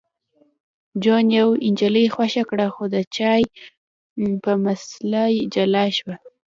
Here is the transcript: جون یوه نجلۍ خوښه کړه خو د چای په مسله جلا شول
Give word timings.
جون 1.03 1.25
یوه 1.39 1.55
نجلۍ 1.73 2.07
خوښه 2.13 2.43
کړه 2.49 2.67
خو 2.73 2.83
د 2.93 2.95
چای 3.15 3.43
په 4.43 4.51
مسله 4.65 5.21
جلا 5.53 5.85
شول 5.97 6.15